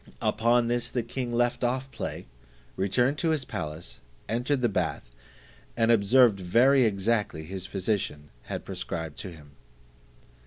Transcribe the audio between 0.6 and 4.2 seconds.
this the king left off play, returned to his palace,